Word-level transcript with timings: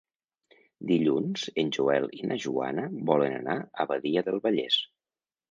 Dilluns 0.91 1.43
en 1.63 1.69
Joel 1.77 2.07
i 2.21 2.31
na 2.31 2.39
Joana 2.47 2.87
volen 3.11 3.37
anar 3.43 3.59
a 3.61 3.89
Badia 3.93 4.27
del 4.31 4.43
Vallès. 4.49 4.81